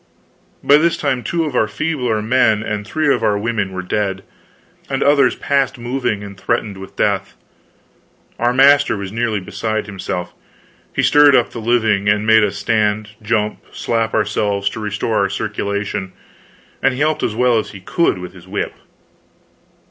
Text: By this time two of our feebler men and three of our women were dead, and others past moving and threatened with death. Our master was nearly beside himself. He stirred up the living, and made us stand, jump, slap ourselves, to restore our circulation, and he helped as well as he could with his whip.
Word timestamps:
By 0.63 0.77
this 0.77 0.97
time 0.97 1.21
two 1.21 1.45
of 1.45 1.55
our 1.55 1.67
feebler 1.67 2.23
men 2.23 2.63
and 2.63 2.87
three 2.87 3.13
of 3.13 3.21
our 3.21 3.37
women 3.37 3.71
were 3.71 3.83
dead, 3.83 4.23
and 4.89 5.03
others 5.03 5.35
past 5.35 5.77
moving 5.77 6.23
and 6.23 6.35
threatened 6.35 6.77
with 6.77 6.95
death. 6.95 7.35
Our 8.39 8.51
master 8.51 8.97
was 8.97 9.11
nearly 9.11 9.39
beside 9.39 9.85
himself. 9.85 10.33
He 10.91 11.03
stirred 11.03 11.35
up 11.35 11.51
the 11.51 11.61
living, 11.61 12.09
and 12.09 12.25
made 12.25 12.43
us 12.43 12.57
stand, 12.57 13.09
jump, 13.21 13.63
slap 13.73 14.15
ourselves, 14.15 14.71
to 14.71 14.79
restore 14.79 15.17
our 15.19 15.29
circulation, 15.29 16.13
and 16.81 16.95
he 16.95 16.99
helped 17.01 17.21
as 17.21 17.35
well 17.35 17.59
as 17.59 17.69
he 17.69 17.79
could 17.79 18.17
with 18.17 18.33
his 18.33 18.47
whip. 18.47 18.73